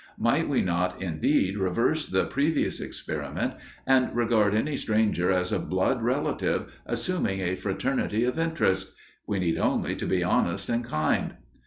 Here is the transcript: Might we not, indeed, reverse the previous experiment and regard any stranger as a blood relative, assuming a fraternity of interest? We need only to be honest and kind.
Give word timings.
Might 0.17 0.49
we 0.49 0.63
not, 0.63 0.99
indeed, 0.99 1.59
reverse 1.59 2.07
the 2.07 2.25
previous 2.25 2.81
experiment 2.81 3.53
and 3.85 4.09
regard 4.15 4.55
any 4.55 4.75
stranger 4.75 5.31
as 5.31 5.51
a 5.51 5.59
blood 5.59 6.01
relative, 6.01 6.71
assuming 6.87 7.39
a 7.41 7.53
fraternity 7.53 8.23
of 8.23 8.39
interest? 8.39 8.93
We 9.27 9.37
need 9.37 9.59
only 9.59 9.95
to 9.97 10.07
be 10.07 10.23
honest 10.23 10.69
and 10.69 10.83
kind. 10.83 11.35